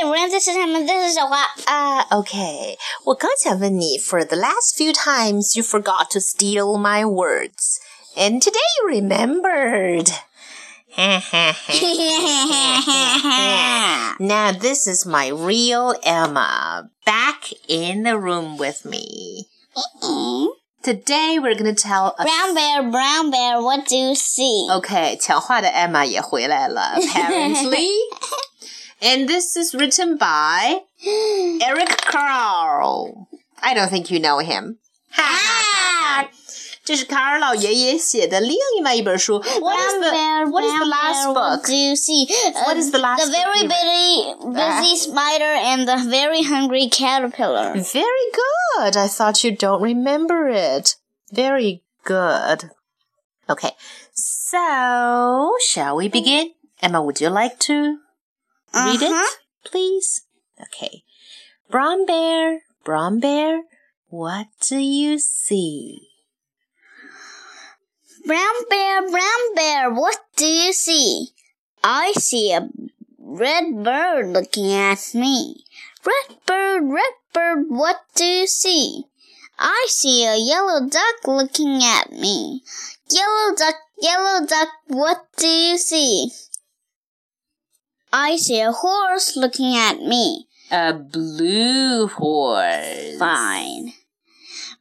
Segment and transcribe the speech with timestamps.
[0.00, 1.46] 有人在吃他们，这是小花。
[1.66, 2.76] Ah, okay.
[3.04, 7.78] 我刚想问你, for the last few times you forgot to steal my words.
[8.16, 10.10] And today you remembered.
[14.20, 19.48] now this is my real Emma back in the room with me.
[20.84, 24.68] Today we're gonna tell a brown bear, brown bear, what do you see?
[24.70, 27.88] Okay, 讲话的 Emma 也回来了 apparently.
[29.01, 30.81] and this is written by
[31.61, 33.27] Eric Carle.
[33.61, 34.77] I don't think you know him.
[35.11, 36.29] 哈哈哈哈！
[36.89, 39.39] 这是卡尔老爷爷写的另外一本书。
[39.39, 39.87] What ah!
[39.87, 41.67] is the What is the last book?
[41.67, 42.27] Do you see?
[42.65, 43.25] What uh, is the last?
[43.25, 44.95] The very busy busy ah.
[44.95, 47.73] spider and the very hungry caterpillar.
[47.73, 48.97] Very good.
[48.97, 50.95] I thought you don't remember it.
[51.31, 52.71] Very good.
[53.47, 53.71] Okay.
[54.13, 56.53] So shall we begin?
[56.81, 57.99] Emma, would you like to?
[58.73, 59.25] Read Uh-huh.
[59.25, 60.21] it, please?
[60.61, 61.03] Okay.
[61.69, 63.63] Brown bear, brown bear,
[64.09, 66.07] what do you see?
[68.25, 71.29] Brown bear, brown bear, what do you see?
[71.83, 72.69] I see a
[73.17, 75.63] red bird looking at me.
[76.05, 79.03] Red bird, red bird, what do you see?
[79.57, 82.63] I see a yellow duck looking at me.
[83.09, 86.31] Yellow duck, yellow duck, what do you see?
[88.11, 90.47] I see a horse looking at me.
[90.71, 93.17] A blue horse.
[93.17, 93.93] Fine.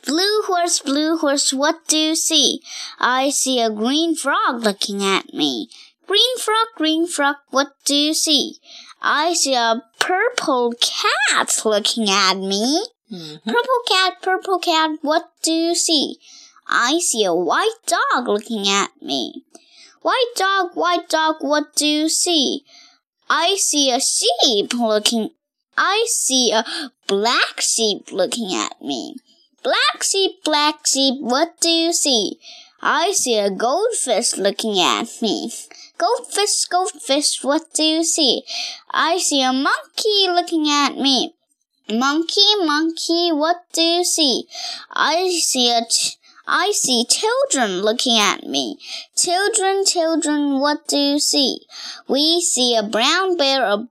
[0.06, 2.60] Blue horse, blue horse, what do you see?
[2.98, 5.68] I see a green frog looking at me.
[6.06, 8.56] Green frog, green frog, what do you see?
[9.02, 12.86] I see a purple cat looking at me.
[13.12, 13.44] Mhm.
[13.44, 16.18] Purple cat, purple cat, what do you see?
[16.66, 19.44] I see a white dog looking at me.
[20.02, 22.64] White dog, white dog, what do you see?
[23.30, 25.30] I see a sheep looking
[25.80, 26.64] I see a
[27.06, 29.14] black sheep looking at me.
[29.62, 32.38] Black sheep, black sheep, what do you see?
[32.82, 35.52] I see a goldfish looking at me.
[35.96, 38.42] Goldfish, goldfish, what do you see?
[38.90, 41.34] I see a monkey looking at me.
[41.88, 44.48] Monkey, monkey, what do you see?
[44.92, 46.17] I see a ch-
[46.50, 48.78] I see children looking at me.
[49.14, 51.66] Children, children, what do you see?
[52.08, 53.86] We see a brown bear, a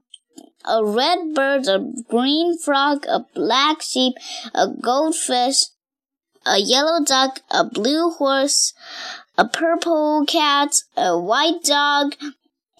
[0.65, 1.79] a red bird, a
[2.09, 4.15] green frog, a black sheep,
[4.53, 5.67] a goldfish,
[6.45, 8.73] a yellow duck, a blue horse,
[9.37, 12.15] a purple cat, a white dog,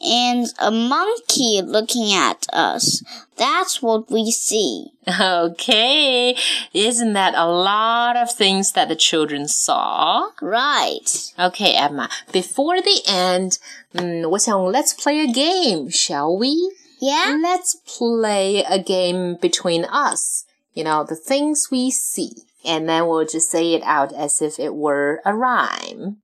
[0.02, 3.04] and a monkey looking at us.
[3.36, 4.92] That's what we see.
[5.20, 6.36] Okay,
[6.74, 10.30] isn't that a lot of things that the children saw?
[10.42, 11.34] Right.
[11.40, 13.58] Okay, Emma, before the end,
[13.94, 16.72] mm, 我想 let's play a game, shall we?
[17.00, 17.38] Yeah?
[17.42, 20.46] Let's play a game between us.
[20.74, 22.34] You know, the things we see.
[22.66, 26.18] And then we'll just say it out as if it were a rhyme.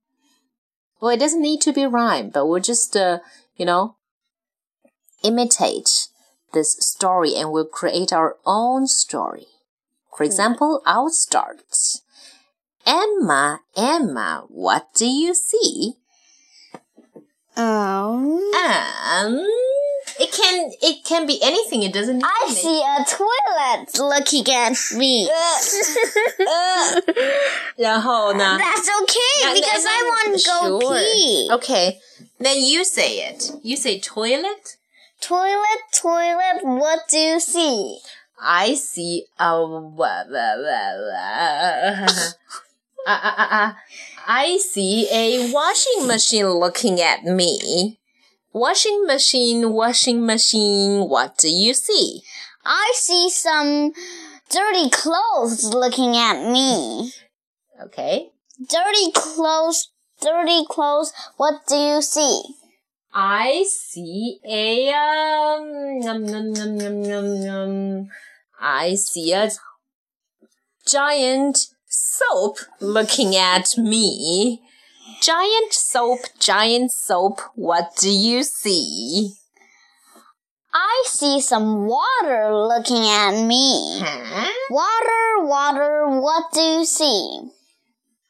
[1.00, 3.18] Well, it doesn't need to be a rhyme, but we'll just, uh,
[3.55, 3.95] you know,
[5.23, 6.07] imitate
[6.53, 9.47] this story and we'll create our own story.
[10.17, 11.61] For example, I'll start.
[12.85, 15.93] Emma, Emma, what do you see?
[17.55, 19.45] Um, Um,
[20.19, 21.83] it can it can be anything.
[21.83, 22.17] It doesn't.
[22.17, 25.29] Need I to make- see a toilet looking at me.
[25.29, 27.01] Uh,
[27.75, 30.99] 然后呢 That's okay Yeah, because then- I want to go Sure.
[30.99, 31.49] pee.
[31.51, 31.99] Okay,
[32.44, 33.50] then you say it.
[33.62, 34.76] You say toilet.
[35.20, 37.98] Toilet, toilet, what do you see?
[38.40, 39.92] I see a uh,
[43.06, 43.72] uh, uh.
[44.26, 47.98] I see a washing machine looking at me.
[48.52, 51.08] Washing machine, washing machine.
[51.08, 52.22] What do you see?
[52.64, 53.92] I see some
[54.50, 57.12] dirty clothes looking at me.
[57.82, 58.30] Okay.
[58.58, 59.90] Dirty clothes,
[60.24, 62.42] dirty clothes, what do you see?
[63.12, 68.08] I see a um num, num, num, num, num, num.
[68.60, 69.50] I see a
[70.86, 74.60] giant soap looking at me.
[75.20, 79.34] Giant soap, giant soap, what do you see?
[80.72, 84.00] I see some water looking at me.
[84.02, 84.50] Huh?
[84.70, 87.42] Water, water, what do you see?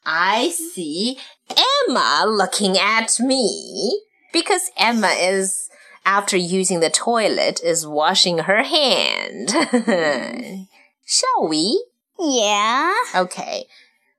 [0.05, 1.17] I see
[1.49, 4.01] Emma looking at me
[4.33, 5.69] because Emma is
[6.05, 9.49] after using the toilet is washing her hand.
[11.05, 11.83] Shall we?
[12.19, 12.93] Yeah?
[13.15, 13.65] Okay.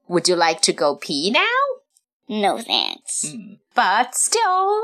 [0.09, 1.43] Would you like to go pee now?
[2.29, 3.27] No thanks.
[3.29, 3.55] Hmm.
[3.75, 4.83] But still,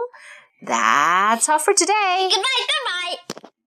[0.63, 2.31] that's all for today.
[2.31, 3.51] Goodbye, goodbye.